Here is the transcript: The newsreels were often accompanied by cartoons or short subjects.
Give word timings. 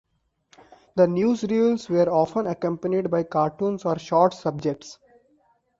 The 0.95 1.05
newsreels 1.05 1.87
were 1.87 2.11
often 2.11 2.47
accompanied 2.47 3.11
by 3.11 3.21
cartoons 3.21 3.85
or 3.85 3.99
short 3.99 4.33
subjects. 4.33 4.97